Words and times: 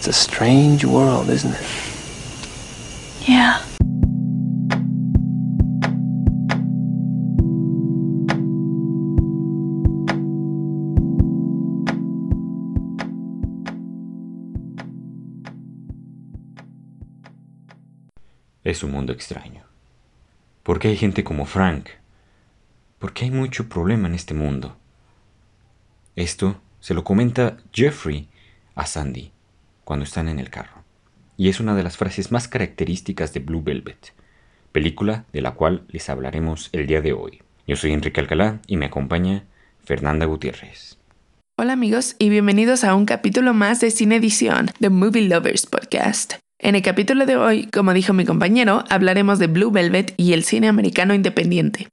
It's 0.00 0.08
a 0.08 0.14
strange 0.14 0.82
world, 0.86 1.28
isn't 1.28 1.52
it? 1.52 1.60
Yeah. 3.28 3.60
Es 18.64 18.82
un 18.82 18.92
mundo 18.92 19.12
extraño. 19.12 19.64
¿Por 20.62 20.78
qué 20.78 20.88
hay 20.88 20.96
gente 20.96 21.22
como 21.22 21.44
Frank? 21.44 21.90
¿Por 22.98 23.12
qué 23.12 23.26
hay 23.26 23.30
mucho 23.30 23.68
problema 23.68 24.08
en 24.08 24.14
este 24.14 24.32
mundo? 24.32 24.78
Esto 26.16 26.58
se 26.80 26.94
lo 26.94 27.04
comenta 27.04 27.58
Jeffrey 27.70 28.30
a 28.74 28.86
Sandy 28.86 29.30
cuando 29.90 30.04
están 30.04 30.28
en 30.28 30.38
el 30.38 30.50
carro. 30.50 30.84
Y 31.36 31.48
es 31.48 31.58
una 31.58 31.74
de 31.74 31.82
las 31.82 31.96
frases 31.96 32.30
más 32.30 32.46
características 32.46 33.34
de 33.34 33.40
Blue 33.40 33.60
Velvet, 33.60 34.12
película 34.70 35.24
de 35.32 35.40
la 35.40 35.54
cual 35.54 35.82
les 35.88 36.08
hablaremos 36.08 36.68
el 36.70 36.86
día 36.86 37.00
de 37.00 37.12
hoy. 37.12 37.42
Yo 37.66 37.74
soy 37.74 37.92
Enrique 37.92 38.20
Alcalá 38.20 38.60
y 38.68 38.76
me 38.76 38.86
acompaña 38.86 39.46
Fernanda 39.82 40.26
Gutiérrez. 40.26 40.96
Hola 41.58 41.72
amigos 41.72 42.14
y 42.20 42.28
bienvenidos 42.28 42.84
a 42.84 42.94
un 42.94 43.04
capítulo 43.04 43.52
más 43.52 43.80
de 43.80 43.90
Cine 43.90 44.14
Edición, 44.14 44.70
The 44.78 44.90
Movie 44.90 45.26
Lovers 45.26 45.66
Podcast. 45.66 46.34
En 46.60 46.76
el 46.76 46.82
capítulo 46.82 47.26
de 47.26 47.36
hoy, 47.36 47.66
como 47.66 47.92
dijo 47.92 48.12
mi 48.12 48.24
compañero, 48.24 48.84
hablaremos 48.90 49.40
de 49.40 49.48
Blue 49.48 49.72
Velvet 49.72 50.14
y 50.16 50.34
el 50.34 50.44
cine 50.44 50.68
americano 50.68 51.14
independiente. 51.14 51.88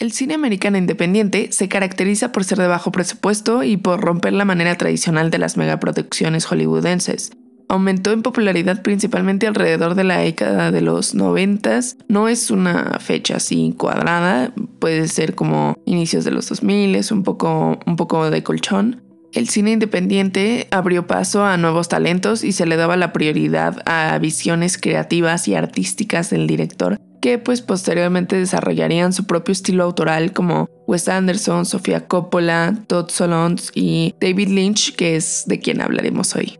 El 0.00 0.12
cine 0.12 0.32
americano 0.32 0.78
independiente 0.78 1.52
se 1.52 1.68
caracteriza 1.68 2.32
por 2.32 2.44
ser 2.44 2.56
de 2.56 2.66
bajo 2.66 2.90
presupuesto 2.90 3.62
y 3.62 3.76
por 3.76 4.00
romper 4.00 4.32
la 4.32 4.46
manera 4.46 4.74
tradicional 4.76 5.30
de 5.30 5.36
las 5.36 5.58
megaproducciones 5.58 6.46
hollywoodenses. 6.46 7.32
Aumentó 7.68 8.10
en 8.12 8.22
popularidad 8.22 8.80
principalmente 8.80 9.46
alrededor 9.46 9.94
de 9.94 10.04
la 10.04 10.16
década 10.16 10.70
de 10.70 10.80
los 10.80 11.14
90. 11.14 11.80
No 12.08 12.28
es 12.28 12.50
una 12.50 12.98
fecha 12.98 13.36
así 13.36 13.74
cuadrada, 13.76 14.54
puede 14.78 15.06
ser 15.06 15.34
como 15.34 15.76
inicios 15.84 16.24
de 16.24 16.30
los 16.30 16.48
2000, 16.48 16.98
un 17.12 17.22
poco, 17.22 17.78
un 17.86 17.96
poco 17.96 18.30
de 18.30 18.42
colchón. 18.42 19.02
El 19.34 19.50
cine 19.50 19.72
independiente 19.72 20.66
abrió 20.70 21.06
paso 21.06 21.44
a 21.44 21.58
nuevos 21.58 21.88
talentos 21.88 22.42
y 22.42 22.52
se 22.52 22.64
le 22.64 22.76
daba 22.76 22.96
la 22.96 23.12
prioridad 23.12 23.82
a 23.84 24.18
visiones 24.18 24.78
creativas 24.78 25.46
y 25.46 25.54
artísticas 25.54 26.30
del 26.30 26.46
director, 26.46 26.98
que 27.20 27.38
pues 27.38 27.62
posteriormente 27.62 28.36
desarrollarían 28.36 29.12
su 29.12 29.26
propio 29.26 29.52
estilo 29.52 29.84
autoral 29.84 30.32
como 30.32 30.68
Wes 30.86 31.08
Anderson, 31.08 31.66
Sofía 31.66 32.06
Coppola, 32.08 32.84
Todd 32.86 33.10
Solondz 33.10 33.70
y 33.74 34.14
David 34.20 34.48
Lynch, 34.48 34.94
que 34.96 35.16
es 35.16 35.44
de 35.46 35.60
quien 35.60 35.80
hablaremos 35.80 36.34
hoy. 36.34 36.58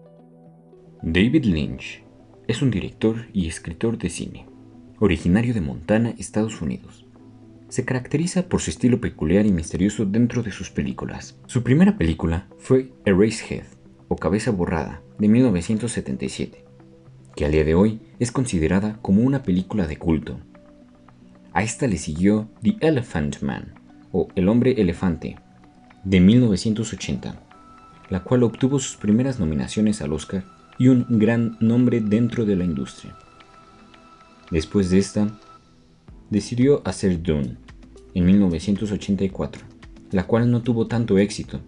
David 1.02 1.44
Lynch 1.44 2.02
es 2.47 2.62
un 2.62 2.70
director 2.70 3.27
y 3.33 3.48
escritor 3.48 3.98
de 3.98 4.11
cine, 4.11 4.47
originario 4.98 5.55
de 5.55 5.61
Montana, 5.61 6.14
Estados 6.19 6.61
Unidos 6.61 7.06
se 7.70 7.84
caracteriza 7.84 8.48
por 8.48 8.61
su 8.61 8.70
estilo 8.70 9.00
peculiar 9.00 9.47
y 9.47 9.52
misterioso 9.52 10.05
dentro 10.05 10.42
de 10.42 10.50
sus 10.50 10.70
películas. 10.70 11.39
Su 11.47 11.62
primera 11.62 11.97
película 11.97 12.48
fue 12.58 12.92
Erasehead, 13.05 13.64
o 14.08 14.17
Cabeza 14.17 14.50
Borrada, 14.50 15.02
de 15.19 15.28
1977, 15.28 16.64
que 17.36 17.45
al 17.45 17.52
día 17.52 17.64
de 17.64 17.77
hoy 17.77 18.00
es 18.19 18.33
considerada 18.33 18.98
como 19.00 19.22
una 19.22 19.45
película 19.45 19.86
de 19.86 19.97
culto. 19.97 20.41
A 21.52 21.62
esta 21.64 21.88
le 21.88 21.96
siguió 21.96 22.48
The 22.62 22.76
Elephant 22.80 23.42
Man, 23.42 23.74
o 24.12 24.28
El 24.36 24.48
Hombre 24.48 24.80
Elefante, 24.80 25.36
de 26.04 26.20
1980, 26.20 27.42
la 28.08 28.22
cual 28.22 28.44
obtuvo 28.44 28.78
sus 28.78 28.96
primeras 28.96 29.40
nominaciones 29.40 30.00
al 30.00 30.12
Oscar 30.12 30.44
y 30.78 30.88
un 30.88 31.06
gran 31.08 31.56
nombre 31.60 32.00
dentro 32.00 32.44
de 32.44 32.54
la 32.54 32.64
industria. 32.64 33.16
Después 34.50 34.90
de 34.90 34.98
esta, 34.98 35.28
decidió 36.30 36.83
hacer 36.84 37.20
Dune 37.20 37.56
en 38.14 38.27
1984, 38.27 39.62
la 40.12 40.27
cual 40.27 40.50
no 40.50 40.62
tuvo 40.62 40.86
tanto 40.86 41.18
éxito 41.18 41.60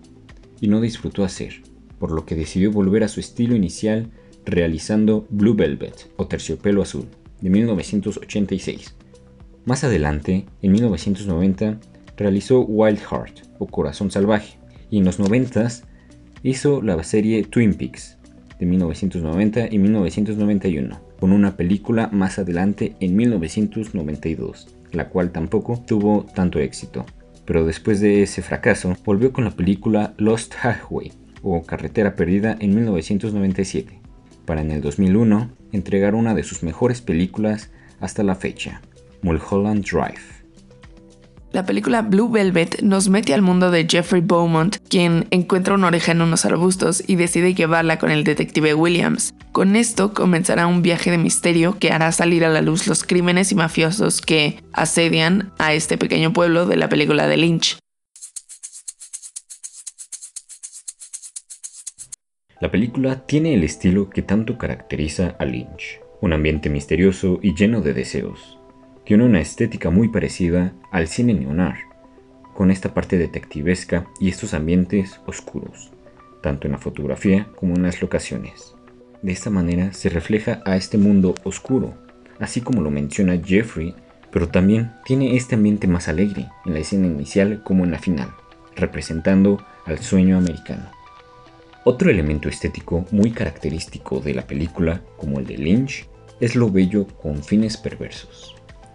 y 0.61 0.69
no 0.69 0.81
disfrutó 0.81 1.25
hacer, 1.25 1.63
por 1.99 2.13
lo 2.13 2.25
que 2.25 2.37
decidió 2.37 2.71
volver 2.71 3.03
a 3.03 3.09
su 3.09 3.21
estilo 3.21 3.57
inicial 3.57 4.11
realizando 4.45 5.27
Blue 5.31 5.55
Velvet 5.55 6.11
o 6.17 6.27
Terciopelo 6.27 6.83
Azul 6.83 7.07
de 7.41 7.51
1986. 7.51 8.95
Más 9.65 9.85
adelante, 9.85 10.45
en 10.61 10.73
1990, 10.73 11.79
realizó 12.17 12.63
Wild 12.63 12.99
Heart 12.99 13.47
o 13.61 13.67
Corazón 13.67 14.11
Salvaje 14.11 14.59
y 14.91 14.99
en 14.99 15.05
los 15.05 15.21
90 15.21 15.69
hizo 16.43 16.83
la 16.83 17.01
serie 17.05 17.45
Twin 17.45 17.75
Peaks 17.75 18.19
de 18.59 18.67
1990 18.67 19.69
y 19.71 19.79
1991 19.79 21.01
con 21.21 21.31
una 21.33 21.57
película 21.57 22.09
más 22.13 22.41
adelante 22.41 22.97
en 22.99 23.15
1992, 23.15 24.67
la 24.91 25.09
cual 25.09 25.31
tampoco 25.31 25.81
tuvo 25.87 26.27
tanto 26.35 26.59
éxito. 26.59 27.07
Pero 27.45 27.65
después 27.65 28.01
de 28.01 28.25
ese 28.25 28.43
fracaso, 28.43 28.97
volvió 29.05 29.33
con 29.33 29.45
la 29.45 29.53
película 29.53 30.15
Lost 30.17 30.55
Highway 30.65 31.13
o 31.43 31.63
Carretera 31.63 32.17
Perdida 32.17 32.57
en 32.59 32.75
1997, 32.75 34.01
para 34.45 34.63
en 34.63 34.73
el 34.73 34.81
2001 34.81 35.51
entregar 35.71 36.17
una 36.17 36.35
de 36.35 36.43
sus 36.43 36.65
mejores 36.65 37.01
películas 37.01 37.71
hasta 38.01 38.25
la 38.25 38.35
fecha, 38.35 38.81
Mulholland 39.23 39.85
Drive. 39.85 40.43
La 41.53 41.67
película 41.67 42.01
Blue 42.01 42.31
Velvet 42.31 42.81
nos 42.81 43.11
mete 43.11 43.35
al 43.35 43.43
mundo 43.43 43.71
de 43.71 43.87
Jeffrey 43.87 44.23
Beaumont, 44.25 44.79
quien 44.89 45.27
encuentra 45.31 45.75
una 45.75 45.89
oreja 45.89 46.13
en 46.13 46.23
unos 46.23 46.47
arbustos 46.47 47.05
y 47.07 47.17
decide 47.17 47.53
llevarla 47.53 47.99
con 47.99 48.11
el 48.11 48.25
detective 48.25 48.73
Williams. 48.73 49.35
Con 49.53 49.77
esto 49.77 50.15
comenzará 50.15 50.67
un 50.67 50.81
viaje 50.81 51.11
de 51.11 51.19
misterio 51.19 51.79
que 51.79 51.93
hará 51.93 52.11
salir 52.11 52.47
a 52.47 52.49
la 52.49 52.63
luz 52.63 52.87
los 52.87 53.05
crímenes 53.05 53.53
y 53.53 53.55
mafiosos 53.55 54.23
que 54.23 54.63
asedian 54.73 55.53
a 55.59 55.75
este 55.75 55.99
pequeño 55.99 56.33
pueblo 56.33 56.65
de 56.65 56.77
la 56.77 56.89
película 56.89 57.27
de 57.27 57.37
Lynch. 57.37 57.77
La 62.61 62.71
película 62.71 63.27
tiene 63.27 63.53
el 63.53 63.63
estilo 63.63 64.09
que 64.09 64.23
tanto 64.23 64.57
caracteriza 64.57 65.37
a 65.39 65.45
Lynch, 65.45 66.01
un 66.23 66.33
ambiente 66.33 66.71
misterioso 66.71 67.41
y 67.43 67.55
lleno 67.55 67.83
de 67.83 67.93
deseos 67.93 68.52
tiene 69.05 69.25
una 69.25 69.41
estética 69.41 69.91
muy 69.91 70.09
parecida 70.09 70.73
al 70.91 71.09
cine 71.09 71.35
neonar, 71.35 71.77
con 72.55 72.71
esta 72.71 72.95
parte 72.95 73.19
detectivesca 73.19 74.07
y 74.21 74.29
estos 74.29 74.55
ambientes 74.55 75.21
oscuros, 75.27 75.91
tanto 76.43 76.67
en 76.67 76.73
la 76.73 76.79
fotografía 76.79 77.49
como 77.57 77.75
en 77.75 77.83
las 77.83 78.01
locaciones. 78.01 78.75
De 79.23 79.33
esta 79.33 79.51
manera 79.51 79.93
se 79.93 80.09
refleja 80.09 80.63
a 80.65 80.77
este 80.77 80.99
mundo 80.99 81.35
oscuro, 81.45 81.95
así 82.39 82.61
como 82.61 82.83
lo 82.83 82.91
menciona 82.91 83.41
Jeffrey, 83.43 83.95
pero 84.31 84.49
también 84.49 84.93
tiene 85.05 85.37
este 85.37 85.55
ambiente 85.55 85.87
más 85.87 86.09
alegre 86.09 86.49
en 86.65 86.73
la 86.73 86.81
escena 86.81 87.07
inicial 87.07 87.63
como 87.63 87.85
en 87.85 87.91
la 87.91 87.99
final, 87.99 88.33
representando 88.77 89.65
al 89.85 89.99
sueño 89.99 90.39
americano. 90.39 90.91
Otro 91.85 92.11
elemento 92.11 92.49
estético 92.49 93.05
muy 93.11 93.33
característico 93.33 94.21
de 94.21 94.35
la 94.35 94.47
película, 94.47 95.03
como 95.17 95.41
el 95.41 95.47
de 95.47 95.59
Lynch, 95.59 96.09
es 96.41 96.57
lo 96.57 96.71
bello 96.71 97.07
con 97.21 97.43
fines 97.43 97.77
perversos. 97.77 98.55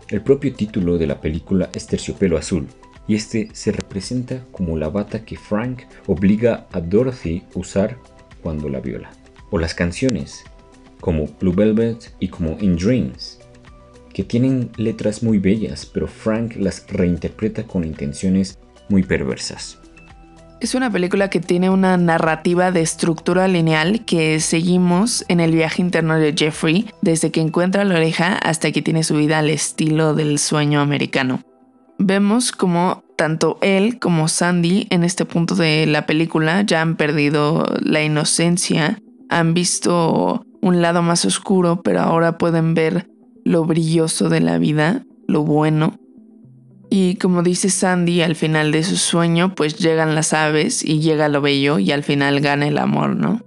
El 0.10 0.22
propio 0.22 0.54
título 0.54 0.98
de 0.98 1.06
la 1.06 1.20
película 1.20 1.70
es 1.74 1.86
Terciopelo 1.86 2.38
Azul, 2.38 2.66
y 3.10 3.16
este 3.16 3.50
se 3.52 3.74
representa 3.74 4.46
como 4.54 4.78
la 4.78 4.88
bata 4.88 5.26
que 5.26 5.36
Frank 5.36 5.82
obliga 6.08 6.68
a 6.72 6.80
Dorothy 6.80 7.44
a 7.54 7.60
usar 7.60 7.98
cuando 8.42 8.70
la 8.70 8.80
viola. 8.80 9.12
O 9.50 9.58
las 9.58 9.74
canciones, 9.74 10.46
como 11.02 11.28
Blue 11.42 11.54
Velvet 11.54 12.14
y 12.20 12.30
como 12.30 12.58
In 12.62 12.78
Dreams, 12.78 13.40
que 14.14 14.24
tienen 14.24 14.72
letras 14.78 15.24
muy 15.24 15.40
bellas, 15.40 15.86
pero 15.86 16.08
Frank 16.08 16.56
las 16.56 16.88
reinterpreta 16.88 17.64
con 17.64 17.84
intenciones 17.84 18.60
muy 18.88 19.04
perversas. 19.04 19.78
Es 20.60 20.74
una 20.74 20.90
película 20.90 21.30
que 21.30 21.40
tiene 21.40 21.70
una 21.70 21.98
narrativa 21.98 22.72
de 22.72 22.82
estructura 22.82 23.48
lineal 23.48 24.06
que 24.06 24.40
seguimos 24.40 25.24
en 25.28 25.40
el 25.40 25.52
viaje 25.52 25.84
interno 25.84 26.18
de 26.18 26.34
Jeffrey 26.36 26.90
desde 27.04 27.30
que 27.30 27.42
encuentra 27.42 27.86
la 27.86 27.96
oreja 27.96 28.34
hasta 28.38 28.72
que 28.72 28.82
tiene 28.82 29.04
su 29.04 29.16
vida 29.16 29.38
al 29.38 29.52
estilo 29.52 30.16
del 30.16 30.40
sueño 30.40 30.82
americano. 30.82 31.42
Vemos 32.00 32.52
como 32.52 33.04
tanto 33.16 33.60
él 33.62 34.00
como 34.00 34.28
Sandy 34.28 34.88
en 34.90 35.04
este 35.04 35.26
punto 35.26 35.54
de 35.54 35.86
la 35.86 36.08
película 36.08 36.64
ya 36.64 36.82
han 36.82 36.96
perdido 36.96 37.64
la 37.80 38.02
inocencia, 38.02 39.00
han 39.30 39.54
visto 39.54 40.44
un 40.62 40.82
lado 40.82 41.04
más 41.04 41.24
oscuro, 41.26 41.84
pero 41.84 42.02
ahora 42.02 42.40
pueden 42.40 42.74
ver 42.74 43.08
lo 43.46 43.64
brilloso 43.66 44.28
de 44.28 44.42
la 44.42 44.58
vida, 44.58 45.06
lo 45.28 45.44
bueno, 45.44 46.00
y 46.90 47.16
como 47.16 47.44
dice 47.44 47.70
Sandy, 47.70 48.22
al 48.22 48.36
final 48.36 48.72
de 48.72 48.84
su 48.84 48.96
sueño, 48.96 49.54
pues 49.56 49.78
llegan 49.78 50.16
las 50.16 50.34
aves 50.34 50.84
y 50.84 51.00
llega 51.00 51.28
lo 51.28 51.42
bello 51.42 51.80
y 51.80 51.92
al 51.92 52.04
final 52.04 52.40
gana 52.40 52.68
el 52.68 52.78
amor, 52.78 53.16
¿no? 53.16 53.42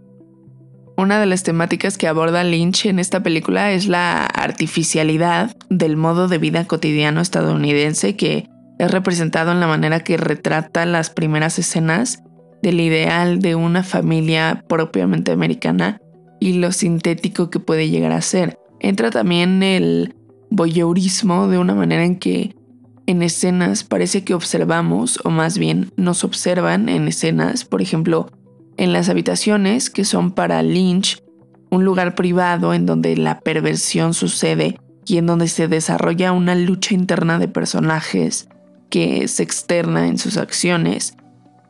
Una 0.96 1.18
de 1.18 1.24
las 1.24 1.42
temáticas 1.42 1.96
que 1.96 2.08
aborda 2.08 2.44
Lynch 2.44 2.84
en 2.84 2.98
esta 2.98 3.22
película 3.22 3.72
es 3.72 3.86
la 3.86 4.26
artificialidad 4.26 5.56
del 5.70 5.96
modo 5.96 6.28
de 6.28 6.36
vida 6.36 6.66
cotidiano 6.66 7.22
estadounidense 7.22 8.16
que 8.16 8.46
es 8.78 8.90
representado 8.90 9.52
en 9.52 9.60
la 9.60 9.66
manera 9.66 10.00
que 10.00 10.18
retrata 10.18 10.84
las 10.84 11.08
primeras 11.08 11.58
escenas 11.58 12.22
del 12.62 12.80
ideal 12.80 13.40
de 13.40 13.54
una 13.54 13.82
familia 13.82 14.62
propiamente 14.68 15.32
americana 15.32 16.00
y 16.38 16.54
lo 16.54 16.72
sintético 16.72 17.48
que 17.48 17.60
puede 17.60 17.88
llegar 17.88 18.12
a 18.12 18.20
ser. 18.20 18.58
Entra 18.78 19.10
también 19.10 19.62
el 19.62 20.14
voyeurismo 20.50 21.48
de 21.48 21.58
una 21.58 21.74
manera 21.74 22.04
en 22.04 22.18
que 22.18 22.54
en 23.10 23.22
escenas 23.22 23.82
parece 23.82 24.22
que 24.22 24.34
observamos, 24.34 25.18
o 25.24 25.30
más 25.30 25.58
bien 25.58 25.90
nos 25.96 26.22
observan 26.22 26.88
en 26.88 27.08
escenas, 27.08 27.64
por 27.64 27.82
ejemplo, 27.82 28.30
en 28.76 28.92
las 28.92 29.08
habitaciones 29.08 29.90
que 29.90 30.04
son 30.04 30.30
para 30.30 30.62
Lynch, 30.62 31.20
un 31.70 31.84
lugar 31.84 32.14
privado 32.14 32.72
en 32.72 32.86
donde 32.86 33.16
la 33.16 33.40
perversión 33.40 34.14
sucede 34.14 34.78
y 35.06 35.18
en 35.18 35.26
donde 35.26 35.48
se 35.48 35.66
desarrolla 35.66 36.30
una 36.30 36.54
lucha 36.54 36.94
interna 36.94 37.40
de 37.40 37.48
personajes 37.48 38.48
que 38.90 39.26
se 39.26 39.42
externa 39.42 40.06
en 40.06 40.16
sus 40.16 40.36
acciones. 40.36 41.16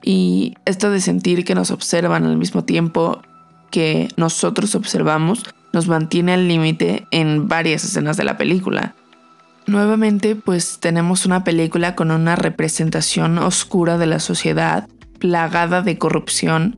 Y 0.02 0.54
esto 0.66 0.90
de 0.90 1.00
sentir 1.00 1.46
que 1.46 1.54
nos 1.54 1.70
observan 1.70 2.24
al 2.24 2.36
mismo 2.36 2.64
tiempo 2.64 3.22
que 3.70 4.08
nosotros 4.18 4.74
observamos 4.74 5.44
nos 5.72 5.88
mantiene 5.88 6.34
al 6.34 6.48
límite 6.48 7.06
en 7.10 7.48
varias 7.48 7.84
escenas 7.84 8.18
de 8.18 8.24
la 8.24 8.36
película. 8.36 8.94
Nuevamente, 9.70 10.34
pues 10.34 10.78
tenemos 10.80 11.26
una 11.26 11.44
película 11.44 11.94
con 11.94 12.10
una 12.10 12.34
representación 12.34 13.38
oscura 13.38 13.98
de 13.98 14.06
la 14.06 14.18
sociedad, 14.18 14.88
plagada 15.20 15.80
de 15.80 15.96
corrupción, 15.96 16.76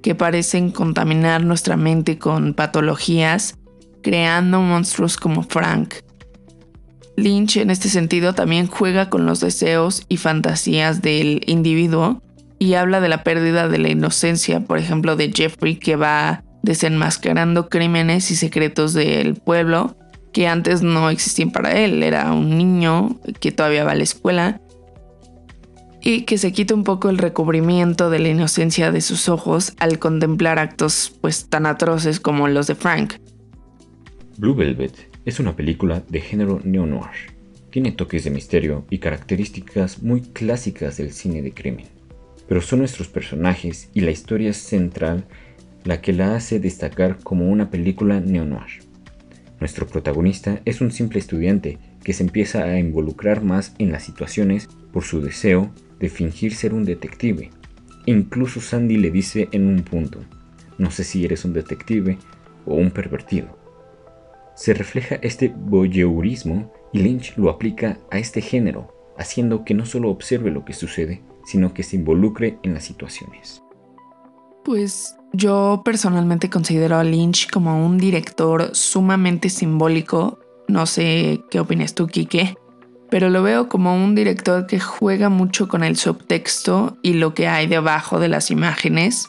que 0.00 0.14
parecen 0.14 0.70
contaminar 0.70 1.44
nuestra 1.44 1.76
mente 1.76 2.16
con 2.16 2.54
patologías, 2.54 3.58
creando 4.02 4.62
monstruos 4.62 5.18
como 5.18 5.42
Frank. 5.42 5.96
Lynch 7.18 7.58
en 7.58 7.68
este 7.68 7.90
sentido 7.90 8.32
también 8.32 8.66
juega 8.66 9.10
con 9.10 9.26
los 9.26 9.40
deseos 9.40 10.06
y 10.08 10.16
fantasías 10.16 11.02
del 11.02 11.42
individuo 11.46 12.22
y 12.58 12.72
habla 12.72 13.02
de 13.02 13.10
la 13.10 13.24
pérdida 13.24 13.68
de 13.68 13.76
la 13.76 13.90
inocencia, 13.90 14.60
por 14.60 14.78
ejemplo, 14.78 15.16
de 15.16 15.30
Jeffrey 15.34 15.76
que 15.76 15.96
va 15.96 16.44
desenmascarando 16.62 17.68
crímenes 17.68 18.30
y 18.30 18.36
secretos 18.36 18.94
del 18.94 19.34
pueblo 19.34 19.98
que 20.32 20.46
antes 20.46 20.82
no 20.82 21.10
existían 21.10 21.50
para 21.50 21.72
él. 21.72 22.02
Era 22.02 22.32
un 22.32 22.56
niño 22.56 23.20
que 23.40 23.52
todavía 23.52 23.84
va 23.84 23.92
a 23.92 23.96
la 23.96 24.02
escuela 24.02 24.60
y 26.00 26.22
que 26.22 26.38
se 26.38 26.52
quita 26.52 26.74
un 26.74 26.84
poco 26.84 27.10
el 27.10 27.18
recubrimiento 27.18 28.10
de 28.10 28.18
la 28.18 28.28
inocencia 28.28 28.90
de 28.90 29.00
sus 29.00 29.28
ojos 29.28 29.74
al 29.78 29.98
contemplar 29.98 30.58
actos 30.58 31.16
pues 31.20 31.46
tan 31.46 31.66
atroces 31.66 32.18
como 32.18 32.48
los 32.48 32.66
de 32.66 32.74
Frank. 32.74 33.14
Blue 34.36 34.54
Velvet 34.54 35.10
es 35.24 35.38
una 35.38 35.54
película 35.54 36.02
de 36.08 36.20
género 36.20 36.60
neo-noir. 36.64 37.32
Tiene 37.70 37.92
toques 37.92 38.24
de 38.24 38.30
misterio 38.30 38.84
y 38.90 38.98
características 38.98 40.02
muy 40.02 40.22
clásicas 40.22 40.96
del 40.96 41.12
cine 41.12 41.42
de 41.42 41.52
crimen 41.52 42.02
pero 42.52 42.60
son 42.60 42.80
nuestros 42.80 43.08
personajes 43.08 43.88
y 43.94 44.02
la 44.02 44.10
historia 44.10 44.52
central 44.52 45.24
la 45.84 46.02
que 46.02 46.12
la 46.12 46.36
hace 46.36 46.60
destacar 46.60 47.18
como 47.22 47.50
una 47.50 47.70
película 47.70 48.20
neo-noir. 48.20 48.82
Nuestro 49.62 49.86
protagonista 49.86 50.60
es 50.64 50.80
un 50.80 50.90
simple 50.90 51.20
estudiante 51.20 51.78
que 52.02 52.12
se 52.12 52.24
empieza 52.24 52.64
a 52.64 52.80
involucrar 52.80 53.44
más 53.44 53.76
en 53.78 53.92
las 53.92 54.02
situaciones 54.02 54.68
por 54.92 55.04
su 55.04 55.20
deseo 55.20 55.70
de 56.00 56.08
fingir 56.08 56.52
ser 56.56 56.74
un 56.74 56.84
detective. 56.84 57.52
Incluso 58.06 58.60
Sandy 58.60 58.96
le 58.96 59.12
dice 59.12 59.48
en 59.52 59.68
un 59.68 59.84
punto, 59.84 60.18
no 60.78 60.90
sé 60.90 61.04
si 61.04 61.24
eres 61.24 61.44
un 61.44 61.52
detective 61.52 62.18
o 62.66 62.74
un 62.74 62.90
pervertido. 62.90 63.56
Se 64.56 64.74
refleja 64.74 65.20
este 65.22 65.54
voyeurismo 65.56 66.72
y 66.92 66.98
Lynch 66.98 67.36
lo 67.36 67.48
aplica 67.48 67.98
a 68.10 68.18
este 68.18 68.40
género, 68.40 68.92
haciendo 69.16 69.64
que 69.64 69.74
no 69.74 69.86
solo 69.86 70.10
observe 70.10 70.50
lo 70.50 70.64
que 70.64 70.72
sucede, 70.72 71.22
sino 71.46 71.72
que 71.72 71.84
se 71.84 71.94
involucre 71.94 72.58
en 72.64 72.74
las 72.74 72.82
situaciones. 72.82 73.62
Pues 74.64 75.14
yo 75.32 75.82
personalmente 75.84 76.50
considero 76.50 76.96
a 76.96 77.04
Lynch 77.04 77.50
como 77.50 77.84
un 77.84 77.98
director 77.98 78.70
sumamente 78.74 79.48
simbólico. 79.48 80.38
No 80.68 80.86
sé 80.86 81.42
qué 81.50 81.60
opinas 81.60 81.94
tú, 81.94 82.06
Kike, 82.06 82.56
pero 83.10 83.30
lo 83.30 83.42
veo 83.42 83.68
como 83.68 83.94
un 83.94 84.14
director 84.14 84.66
que 84.66 84.80
juega 84.80 85.28
mucho 85.28 85.68
con 85.68 85.84
el 85.84 85.96
subtexto 85.96 86.96
y 87.02 87.14
lo 87.14 87.34
que 87.34 87.48
hay 87.48 87.66
debajo 87.66 88.20
de 88.20 88.28
las 88.28 88.50
imágenes 88.50 89.28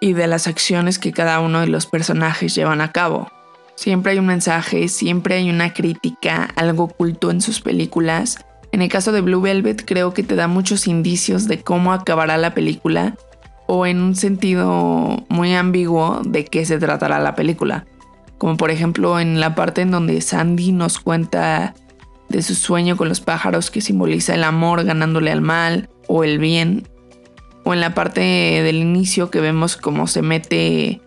y 0.00 0.12
de 0.12 0.26
las 0.26 0.46
acciones 0.46 0.98
que 0.98 1.12
cada 1.12 1.40
uno 1.40 1.60
de 1.60 1.68
los 1.68 1.86
personajes 1.86 2.54
llevan 2.54 2.80
a 2.80 2.92
cabo. 2.92 3.28
Siempre 3.76 4.12
hay 4.12 4.18
un 4.18 4.26
mensaje, 4.26 4.88
siempre 4.88 5.36
hay 5.36 5.50
una 5.50 5.72
crítica, 5.72 6.48
algo 6.56 6.84
oculto 6.84 7.30
en 7.30 7.40
sus 7.40 7.60
películas 7.60 8.38
en 8.76 8.82
el 8.82 8.90
caso 8.90 9.10
de 9.10 9.22
Blue 9.22 9.40
Velvet 9.40 9.84
creo 9.86 10.12
que 10.12 10.22
te 10.22 10.34
da 10.34 10.48
muchos 10.48 10.86
indicios 10.86 11.48
de 11.48 11.62
cómo 11.62 11.94
acabará 11.94 12.36
la 12.36 12.52
película 12.52 13.16
o 13.66 13.86
en 13.86 14.00
un 14.00 14.14
sentido 14.14 15.24
muy 15.28 15.54
ambiguo 15.54 16.22
de 16.24 16.44
qué 16.44 16.64
se 16.64 16.78
tratará 16.78 17.18
la 17.18 17.34
película. 17.34 17.86
Como 18.38 18.56
por 18.56 18.70
ejemplo 18.70 19.18
en 19.18 19.40
la 19.40 19.54
parte 19.54 19.82
en 19.82 19.90
donde 19.90 20.20
Sandy 20.20 20.72
nos 20.72 20.98
cuenta 20.98 21.74
de 22.28 22.42
su 22.42 22.54
sueño 22.54 22.96
con 22.96 23.08
los 23.08 23.20
pájaros 23.20 23.70
que 23.70 23.80
simboliza 23.80 24.34
el 24.34 24.44
amor 24.44 24.84
ganándole 24.84 25.30
al 25.30 25.40
mal 25.40 25.88
o 26.08 26.24
el 26.24 26.38
bien. 26.38 26.88
O 27.64 27.74
en 27.74 27.80
la 27.80 27.94
parte 27.94 28.20
del 28.20 28.76
inicio 28.76 29.30
que 29.30 29.40
vemos 29.40 29.76
cómo 29.76 30.06
se 30.06 30.22
mete 30.22 31.00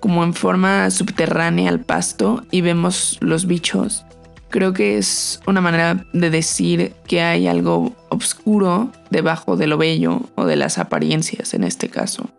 como 0.00 0.24
en 0.24 0.32
forma 0.32 0.90
subterránea 0.90 1.68
al 1.68 1.80
pasto 1.80 2.44
y 2.50 2.60
vemos 2.60 3.18
los 3.20 3.46
bichos 3.46 4.04
Creo 4.50 4.72
que 4.72 4.96
es 4.96 5.40
una 5.46 5.60
manera 5.60 6.06
de 6.12 6.30
decir 6.30 6.92
que 7.06 7.20
hay 7.20 7.46
algo 7.46 7.92
oscuro 8.08 8.90
debajo 9.10 9.56
de 9.56 9.66
lo 9.66 9.76
bello 9.76 10.22
o 10.36 10.46
de 10.46 10.56
las 10.56 10.78
apariencias 10.78 11.52
en 11.52 11.64
este 11.64 11.88
caso. 11.88 12.30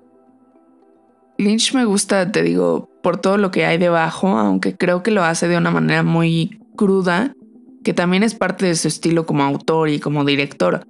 Lynch 1.38 1.74
me 1.74 1.86
gusta, 1.86 2.32
te 2.32 2.44
digo, 2.44 2.90
por 3.02 3.18
todo 3.18 3.38
lo 3.38 3.52
que 3.52 3.66
hay 3.66 3.78
debajo, 3.78 4.28
aunque 4.28 4.76
creo 4.76 5.04
que 5.04 5.12
lo 5.12 5.24
hace 5.24 5.48
de 5.48 5.58
una 5.58 5.72
manera 5.72 6.04
muy 6.04 6.60
cruda, 6.76 7.34
que 7.84 7.94
también 7.94 8.24
es 8.24 8.36
parte 8.36 8.66
de 8.66 8.76
su 8.76 8.88
estilo 8.88 9.26
como 9.26 9.44
autor 9.44 9.90
y 9.90 10.00
como 10.00 10.26
director. 10.26 10.86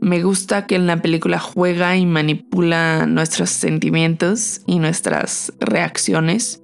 Me 0.00 0.22
gusta 0.22 0.66
que 0.66 0.76
en 0.76 0.86
la 0.86 1.02
película 1.02 1.38
juega 1.38 1.96
y 1.96 2.06
manipula 2.06 3.06
nuestros 3.06 3.50
sentimientos 3.50 4.62
y 4.66 4.78
nuestras 4.78 5.52
reacciones 5.60 6.61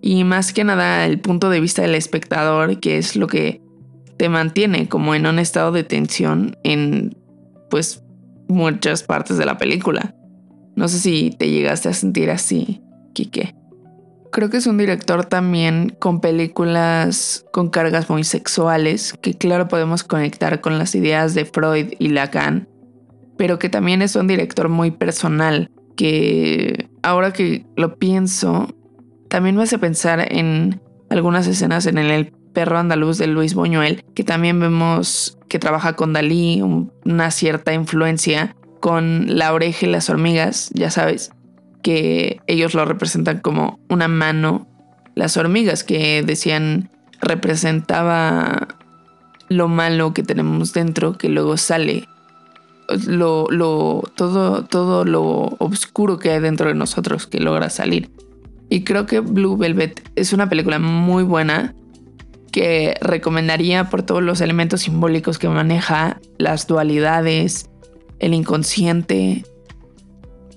y 0.00 0.24
más 0.24 0.52
que 0.52 0.64
nada 0.64 1.06
el 1.06 1.20
punto 1.20 1.50
de 1.50 1.60
vista 1.60 1.82
del 1.82 1.94
espectador, 1.94 2.78
que 2.80 2.98
es 2.98 3.16
lo 3.16 3.26
que 3.26 3.60
te 4.16 4.28
mantiene 4.28 4.88
como 4.88 5.14
en 5.14 5.26
un 5.26 5.38
estado 5.38 5.72
de 5.72 5.84
tensión 5.84 6.56
en 6.64 7.16
pues 7.70 8.02
muchas 8.48 9.02
partes 9.02 9.38
de 9.38 9.46
la 9.46 9.58
película. 9.58 10.14
No 10.76 10.88
sé 10.88 10.98
si 10.98 11.30
te 11.30 11.50
llegaste 11.50 11.88
a 11.88 11.92
sentir 11.92 12.30
así, 12.30 12.82
Kike. 13.14 13.54
Creo 14.30 14.50
que 14.50 14.58
es 14.58 14.66
un 14.66 14.76
director 14.76 15.24
también 15.24 15.96
con 15.98 16.20
películas 16.20 17.46
con 17.52 17.70
cargas 17.70 18.10
muy 18.10 18.24
sexuales, 18.24 19.14
que 19.22 19.34
claro 19.34 19.68
podemos 19.68 20.04
conectar 20.04 20.60
con 20.60 20.78
las 20.78 20.94
ideas 20.94 21.34
de 21.34 21.46
Freud 21.46 21.94
y 21.98 22.08
Lacan, 22.08 22.68
pero 23.36 23.58
que 23.58 23.68
también 23.68 24.02
es 24.02 24.16
un 24.16 24.26
director 24.26 24.68
muy 24.68 24.90
personal, 24.90 25.70
que 25.96 26.88
ahora 27.02 27.32
que 27.32 27.64
lo 27.76 27.96
pienso, 27.96 28.68
también 29.28 29.56
me 29.56 29.62
hace 29.62 29.78
pensar 29.78 30.32
en 30.32 30.80
algunas 31.10 31.46
escenas 31.46 31.86
en 31.86 31.98
El 31.98 32.32
perro 32.52 32.78
andaluz 32.78 33.18
de 33.18 33.26
Luis 33.26 33.54
Buñuel, 33.54 34.04
que 34.14 34.24
también 34.24 34.58
vemos 34.58 35.38
que 35.48 35.58
trabaja 35.58 35.94
con 35.94 36.12
Dalí, 36.12 36.62
una 36.62 37.30
cierta 37.30 37.72
influencia 37.72 38.56
con 38.80 39.38
la 39.38 39.52
oreja 39.52 39.86
y 39.86 39.90
las 39.90 40.10
hormigas, 40.10 40.70
ya 40.72 40.90
sabes, 40.90 41.32
que 41.82 42.40
ellos 42.46 42.74
lo 42.74 42.84
representan 42.84 43.40
como 43.40 43.78
una 43.88 44.08
mano. 44.08 44.66
Las 45.14 45.36
hormigas 45.36 45.84
que 45.84 46.22
decían 46.22 46.90
representaba 47.20 48.68
lo 49.48 49.68
malo 49.68 50.14
que 50.14 50.22
tenemos 50.22 50.72
dentro 50.72 51.16
que 51.16 51.28
luego 51.28 51.56
sale. 51.56 52.08
Lo, 53.06 53.46
lo, 53.50 54.02
todo, 54.14 54.64
todo 54.64 55.04
lo 55.04 55.56
oscuro 55.58 56.18
que 56.18 56.30
hay 56.30 56.40
dentro 56.40 56.68
de 56.68 56.74
nosotros 56.74 57.26
que 57.26 57.40
logra 57.40 57.70
salir. 57.70 58.10
Y 58.68 58.84
creo 58.84 59.06
que 59.06 59.20
Blue 59.20 59.56
Velvet 59.56 60.10
es 60.14 60.32
una 60.32 60.48
película 60.48 60.78
muy 60.78 61.22
buena 61.22 61.74
que 62.52 62.96
recomendaría 63.00 63.88
por 63.88 64.02
todos 64.02 64.22
los 64.22 64.40
elementos 64.40 64.82
simbólicos 64.82 65.38
que 65.38 65.48
maneja, 65.48 66.20
las 66.38 66.66
dualidades, 66.66 67.70
el 68.18 68.34
inconsciente, 68.34 69.44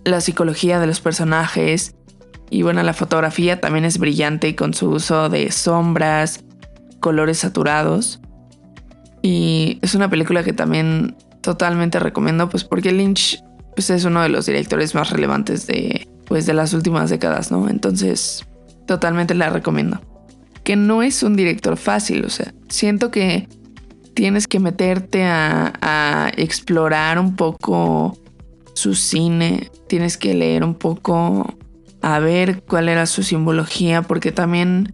la 0.03 0.21
psicología 0.21 0.79
de 0.79 0.87
los 0.87 0.99
personajes. 0.99 1.95
Y 2.49 2.63
bueno, 2.63 2.83
la 2.83 2.93
fotografía 2.93 3.61
también 3.61 3.85
es 3.85 3.97
brillante 3.97 4.55
con 4.55 4.73
su 4.73 4.89
uso 4.89 5.29
de 5.29 5.51
sombras, 5.51 6.43
colores 6.99 7.39
saturados. 7.39 8.19
Y 9.21 9.79
es 9.81 9.95
una 9.95 10.09
película 10.09 10.43
que 10.43 10.53
también 10.53 11.15
totalmente 11.41 11.99
recomiendo, 11.99 12.49
pues 12.49 12.63
porque 12.63 12.91
Lynch 12.91 13.41
pues, 13.75 13.89
es 13.89 14.03
uno 14.05 14.21
de 14.21 14.29
los 14.29 14.45
directores 14.45 14.95
más 14.95 15.11
relevantes 15.11 15.67
de, 15.67 16.07
pues 16.25 16.45
de 16.45 16.53
las 16.53 16.73
últimas 16.73 17.09
décadas, 17.09 17.51
¿no? 17.51 17.69
Entonces, 17.69 18.45
totalmente 18.85 19.33
la 19.35 19.49
recomiendo. 19.49 20.01
Que 20.63 20.75
no 20.75 21.03
es 21.03 21.23
un 21.23 21.35
director 21.35 21.77
fácil, 21.77 22.25
o 22.25 22.29
sea, 22.29 22.53
siento 22.69 23.11
que 23.11 23.47
tienes 24.13 24.47
que 24.47 24.59
meterte 24.59 25.23
a, 25.23 26.31
explorar 26.37 27.19
un 27.19 27.35
poco 27.35 28.17
su 28.73 28.95
cine, 28.95 29.69
tienes 29.87 30.17
que 30.17 30.33
leer 30.33 30.63
un 30.63 30.75
poco 30.75 31.55
a 32.01 32.19
ver 32.19 32.63
cuál 32.63 32.89
era 32.89 33.05
su 33.05 33.23
simbología, 33.23 34.01
porque 34.01 34.31
también 34.31 34.93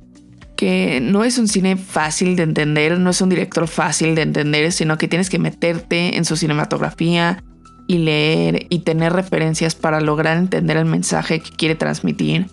que 0.56 1.00
no 1.02 1.24
es 1.24 1.38
un 1.38 1.48
cine 1.48 1.78
fácil 1.78 2.36
de 2.36 2.44
entender, 2.44 3.00
no 3.00 3.12
es 3.12 3.22
un 3.22 3.30
director 3.30 3.68
fácil 3.68 4.16
de 4.16 4.24
entender, 4.24 4.72
sino 4.72 4.98
que 4.98 5.08
tienes 5.08 5.30
que 5.30 5.40
meterte 5.40 6.18
en 6.18 6.26
su 6.26 6.36
cinematografía 6.36 7.44
y 7.88 8.00
leer 8.00 8.68
y 8.70 8.80
tener 8.80 9.14
referencias 9.14 9.76
para 9.76 10.02
lograr 10.02 10.38
entender 10.38 10.78
el 10.78 10.86
mensaje 10.86 11.40
que 11.40 11.52
quiere 11.52 11.76
transmitir. 11.76 12.48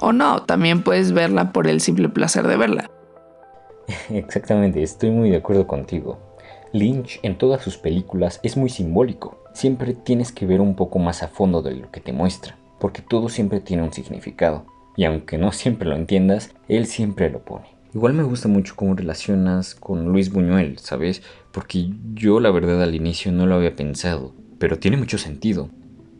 O 0.00 0.12
no, 0.12 0.42
también 0.42 0.82
puedes 0.82 1.12
verla 1.12 1.52
por 1.52 1.66
el 1.66 1.80
simple 1.80 2.08
placer 2.08 2.46
de 2.46 2.56
verla. 2.56 2.90
Exactamente, 4.10 4.82
estoy 4.82 5.10
muy 5.10 5.30
de 5.30 5.36
acuerdo 5.36 5.66
contigo. 5.66 6.18
Lynch 6.72 7.20
en 7.22 7.38
todas 7.38 7.62
sus 7.62 7.76
películas 7.76 8.40
es 8.42 8.56
muy 8.56 8.68
simbólico. 8.68 9.38
Siempre 9.52 9.94
tienes 9.94 10.32
que 10.32 10.46
ver 10.46 10.60
un 10.60 10.74
poco 10.74 10.98
más 10.98 11.22
a 11.22 11.28
fondo 11.28 11.62
de 11.62 11.74
lo 11.74 11.90
que 11.90 12.00
te 12.00 12.12
muestra, 12.12 12.56
porque 12.80 13.02
todo 13.02 13.28
siempre 13.28 13.60
tiene 13.60 13.82
un 13.82 13.92
significado. 13.92 14.66
Y 14.96 15.04
aunque 15.04 15.38
no 15.38 15.52
siempre 15.52 15.88
lo 15.88 15.96
entiendas, 15.96 16.54
él 16.68 16.86
siempre 16.86 17.30
lo 17.30 17.40
pone. 17.40 17.66
Igual 17.94 18.14
me 18.14 18.24
gusta 18.24 18.48
mucho 18.48 18.74
cómo 18.74 18.94
relacionas 18.94 19.76
con 19.76 20.06
Luis 20.06 20.32
Buñuel, 20.32 20.78
¿sabes? 20.78 21.22
Porque 21.52 21.90
yo 22.14 22.40
la 22.40 22.50
verdad 22.50 22.82
al 22.82 22.96
inicio 22.96 23.30
no 23.30 23.46
lo 23.46 23.54
había 23.54 23.76
pensado, 23.76 24.32
pero 24.64 24.78
tiene 24.78 24.96
mucho 24.96 25.18
sentido. 25.18 25.68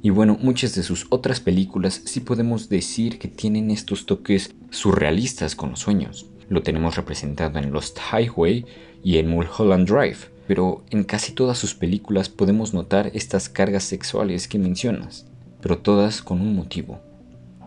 Y 0.03 0.11
bueno, 0.11 0.37
muchas 0.39 0.75
de 0.75 0.83
sus 0.83 1.07
otras 1.09 1.41
películas 1.41 2.03
sí 2.05 2.21
podemos 2.21 2.69
decir 2.69 3.19
que 3.19 3.27
tienen 3.27 3.71
estos 3.71 4.05
toques 4.05 4.55
surrealistas 4.69 5.57
con 5.57 5.71
los 5.71 5.81
sueños. 5.81 6.27
Lo 6.51 6.63
tenemos 6.63 6.97
representado 6.97 7.59
en 7.59 7.73
Lost 7.73 7.99
Highway 8.13 8.67
y 9.03 9.17
en 9.17 9.31
Mulholland 9.31 9.89
Drive, 9.89 10.19
pero 10.47 10.85
en 10.91 11.05
casi 11.05 11.33
todas 11.33 11.57
sus 11.57 11.75
películas 11.75 12.29
podemos 12.29 12.75
notar 12.75 13.11
estas 13.15 13.49
cargas 13.49 13.85
sexuales 13.85 14.47
que 14.47 14.59
mencionas, 14.59 15.25
pero 15.63 15.79
todas 15.79 16.21
con 16.21 16.43
un 16.43 16.55
motivo. 16.55 17.01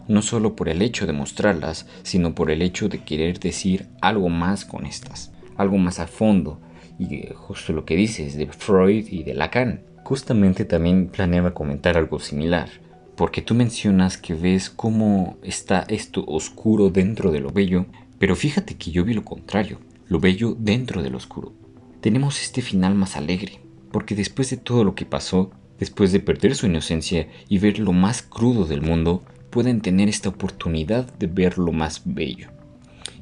No 0.08 0.22
solo 0.22 0.56
por 0.56 0.70
el 0.70 0.84
hecho 0.84 1.08
de 1.08 1.14
mostrarlas, 1.14 1.88
sino 2.04 2.36
por 2.36 2.52
el 2.52 2.62
hecho 2.62 2.88
de 2.88 3.04
querer 3.04 3.40
decir 3.40 3.88
algo 4.00 4.30
más 4.30 4.64
con 4.64 4.86
estas, 4.86 5.32
algo 5.56 5.80
más 5.80 5.98
a 5.98 6.06
fondo, 6.06 6.62
y 7.00 7.30
justo 7.34 7.74
lo 7.74 7.84
que 7.84 7.96
dices 7.96 8.38
de 8.38 8.46
Freud 8.46 9.08
y 9.10 9.24
de 9.24 9.34
Lacan 9.34 9.82
Justamente 10.08 10.64
también 10.64 11.10
planeaba 11.10 11.54
comentar 11.54 11.98
algo 11.98 12.22
similar, 12.22 12.70
porque 13.18 13.42
tú 13.42 13.54
mencionas 13.56 14.18
que 14.18 14.36
ves 14.36 14.70
cómo 14.70 15.38
está 15.44 15.84
esto 15.90 16.24
oscuro 16.26 16.90
dentro 16.90 17.30
de 17.30 17.42
lo 17.42 17.52
bello, 17.52 17.88
pero 18.18 18.34
fíjate 18.34 18.78
que 18.78 18.92
yo 18.92 19.04
vi 19.04 19.14
lo 19.14 19.26
contrario, 19.26 19.82
lo 20.08 20.22
bello 20.22 20.56
dentro 20.58 21.04
de 21.04 21.10
lo 21.10 21.18
oscuro. 21.18 21.52
Tenemos 22.00 22.42
este 22.42 22.62
final 22.62 22.96
más 22.96 23.18
alegre, 23.18 23.60
porque 23.92 24.16
después 24.16 24.50
de 24.50 24.56
todo 24.56 24.86
lo 24.86 24.96
que 24.96 25.06
pasó, 25.06 25.52
después 25.78 26.14
de 26.14 26.22
perder 26.22 26.56
su 26.56 26.68
inocencia 26.68 27.28
y 27.50 27.60
ver 27.60 27.78
lo 27.78 27.92
más 27.92 28.22
crudo 28.22 28.64
del 28.64 28.82
mundo, 28.82 29.26
pueden 29.50 29.82
tener 29.82 30.08
esta 30.08 30.30
oportunidad 30.30 31.12
de 31.18 31.28
ver 31.28 31.58
lo 31.58 31.74
más 31.74 32.04
bello. 32.06 32.48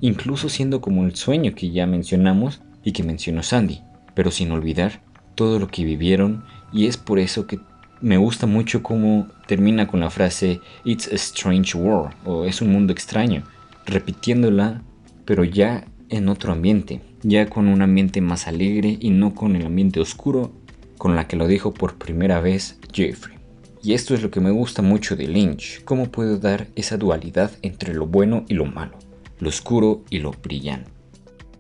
Incluso 0.02 0.50
siendo 0.50 0.82
como 0.82 1.04
el 1.04 1.16
sueño 1.16 1.56
que 1.56 1.72
ya 1.72 1.88
mencionamos 1.88 2.62
y 2.84 2.92
que 2.92 3.02
mencionó 3.02 3.42
Sandy, 3.42 3.82
pero 4.14 4.30
sin 4.30 4.52
olvidar 4.52 5.02
todo 5.34 5.60
lo 5.60 5.68
que 5.68 5.84
vivieron 5.84 6.46
y 6.76 6.88
es 6.88 6.98
por 6.98 7.20
eso 7.20 7.48
que 7.48 7.60
me 8.02 8.18
gusta 8.18 8.48
mucho 8.48 8.84
cómo 8.84 9.28
termina 9.48 9.88
con 9.88 10.02
la 10.02 10.10
frase 10.10 10.60
It's 10.84 11.08
a 11.08 11.16
strange 11.16 11.78
world 11.78 12.14
o 12.26 12.44
es 12.44 12.62
un 12.62 12.72
mundo 12.72 12.92
extraño, 12.92 13.44
repitiéndola 13.86 14.82
pero 15.24 15.46
ya 15.46 15.86
en 16.10 16.28
otro 16.28 16.52
ambiente, 16.52 17.02
ya 17.24 17.48
con 17.48 17.68
un 17.68 17.82
ambiente 17.82 18.20
más 18.20 18.48
alegre 18.48 18.98
y 19.00 19.10
no 19.10 19.34
con 19.34 19.56
el 19.56 19.66
ambiente 19.66 20.02
oscuro 20.02 20.52
con 20.98 21.16
la 21.16 21.28
que 21.28 21.38
lo 21.38 21.48
dijo 21.48 21.74
por 21.74 21.96
primera 21.96 22.42
vez 22.42 22.78
Jeffrey. 22.94 23.38
Y 23.82 23.94
esto 23.94 24.14
es 24.14 24.22
lo 24.22 24.30
que 24.30 24.42
me 24.42 24.52
gusta 24.52 24.82
mucho 24.82 25.16
de 25.16 25.28
Lynch, 25.28 25.84
cómo 25.86 26.12
puede 26.12 26.38
dar 26.40 26.68
esa 26.76 26.98
dualidad 26.98 27.52
entre 27.62 27.94
lo 27.94 28.06
bueno 28.06 28.44
y 28.50 28.54
lo 28.54 28.66
malo, 28.66 28.98
lo 29.40 29.50
oscuro 29.50 30.04
y 30.10 30.20
lo 30.20 30.32
brillante. 30.32 30.92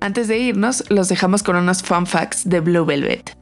Antes 0.01 0.27
de 0.27 0.37
irnos, 0.37 0.83
los 0.89 1.07
dejamos 1.07 1.41
con 1.41 1.55
unos 1.55 1.81
fun 1.81 2.05
facts 2.05 2.47
de 2.47 2.59
Blue 2.59 2.85
Velvet. 2.85 3.34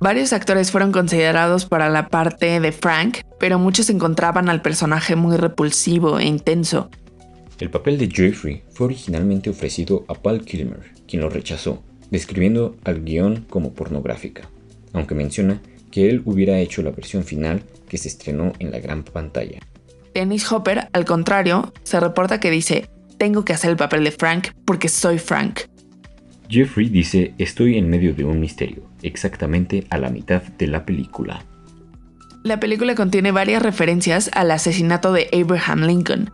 Varios 0.00 0.32
actores 0.32 0.70
fueron 0.70 0.92
considerados 0.92 1.66
para 1.66 1.88
la 1.90 2.08
parte 2.08 2.60
de 2.60 2.72
Frank, 2.72 3.18
pero 3.40 3.58
muchos 3.58 3.90
encontraban 3.90 4.48
al 4.48 4.62
personaje 4.62 5.16
muy 5.16 5.36
repulsivo 5.36 6.20
e 6.20 6.24
intenso. 6.24 6.88
El 7.58 7.70
papel 7.70 7.98
de 7.98 8.08
Jeffrey 8.08 8.62
fue 8.70 8.86
originalmente 8.86 9.50
ofrecido 9.50 10.04
a 10.06 10.14
Paul 10.14 10.44
Kilmer, 10.44 10.94
quien 11.08 11.22
lo 11.22 11.28
rechazó, 11.28 11.82
describiendo 12.12 12.76
al 12.84 13.02
guion 13.02 13.44
como 13.50 13.72
pornográfica, 13.72 14.48
aunque 14.92 15.16
menciona 15.16 15.60
que 15.90 16.08
él 16.08 16.22
hubiera 16.24 16.60
hecho 16.60 16.82
la 16.82 16.92
versión 16.92 17.24
final 17.24 17.64
que 17.88 17.98
se 17.98 18.06
estrenó 18.06 18.52
en 18.60 18.70
la 18.70 18.78
gran 18.78 19.02
pantalla. 19.02 19.58
Dennis 20.14 20.50
Hopper, 20.52 20.88
al 20.92 21.04
contrario, 21.04 21.72
se 21.82 21.98
reporta 21.98 22.38
que 22.38 22.52
dice, 22.52 22.88
tengo 23.18 23.44
que 23.44 23.52
hacer 23.52 23.70
el 23.70 23.76
papel 23.76 24.04
de 24.04 24.12
Frank 24.12 24.48
porque 24.64 24.88
soy 24.88 25.18
Frank. 25.18 25.62
Jeffrey 26.48 26.88
dice, 26.88 27.34
estoy 27.36 27.76
en 27.76 27.90
medio 27.90 28.14
de 28.14 28.24
un 28.24 28.40
misterio, 28.40 28.82
exactamente 29.02 29.84
a 29.90 29.98
la 29.98 30.08
mitad 30.08 30.42
de 30.42 30.66
la 30.66 30.86
película. 30.86 31.44
La 32.42 32.58
película 32.58 32.94
contiene 32.94 33.32
varias 33.32 33.62
referencias 33.62 34.30
al 34.32 34.50
asesinato 34.50 35.12
de 35.12 35.28
Abraham 35.32 35.82
Lincoln. 35.82 36.30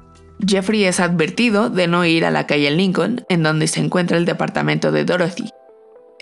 Jeffrey 0.46 0.84
es 0.84 1.00
advertido 1.00 1.68
de 1.68 1.88
no 1.88 2.04
ir 2.04 2.24
a 2.24 2.30
la 2.30 2.46
calle 2.46 2.70
Lincoln, 2.70 3.24
en 3.28 3.42
donde 3.42 3.66
se 3.66 3.80
encuentra 3.80 4.16
el 4.16 4.24
departamento 4.24 4.92
de 4.92 5.04
Dorothy. 5.04 5.48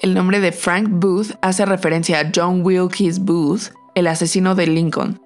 El 0.01 0.15
nombre 0.15 0.41
de 0.41 0.53
Frank 0.53 0.89
Booth 0.89 1.33
hace 1.43 1.67
referencia 1.67 2.21
a 2.21 2.31
John 2.35 2.63
Wilkes 2.65 3.19
Booth, 3.19 3.73
el 3.95 4.07
asesino 4.07 4.55
de 4.55 4.69
Lincoln. 4.69 5.21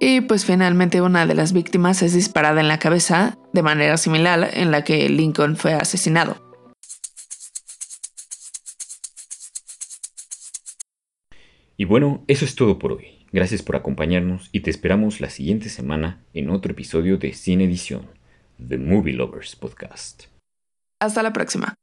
Y 0.00 0.20
pues 0.20 0.44
finalmente 0.44 1.00
una 1.00 1.26
de 1.26 1.34
las 1.34 1.52
víctimas 1.52 2.02
es 2.02 2.12
disparada 2.12 2.60
en 2.60 2.68
la 2.68 2.78
cabeza, 2.78 3.38
de 3.52 3.62
manera 3.62 3.96
similar 3.96 4.50
en 4.52 4.70
la 4.70 4.84
que 4.84 5.08
Lincoln 5.08 5.56
fue 5.56 5.72
asesinado. 5.74 6.51
Y 11.76 11.84
bueno, 11.84 12.24
eso 12.28 12.44
es 12.44 12.54
todo 12.54 12.78
por 12.78 12.92
hoy. 12.92 13.26
Gracias 13.32 13.62
por 13.62 13.76
acompañarnos 13.76 14.50
y 14.52 14.60
te 14.60 14.70
esperamos 14.70 15.20
la 15.20 15.30
siguiente 15.30 15.68
semana 15.70 16.22
en 16.34 16.50
otro 16.50 16.72
episodio 16.72 17.16
de 17.16 17.32
Cine 17.32 17.64
Edición, 17.64 18.06
The 18.66 18.78
Movie 18.78 19.14
Lovers 19.14 19.56
Podcast. 19.56 20.24
Hasta 21.00 21.22
la 21.22 21.32
próxima. 21.32 21.74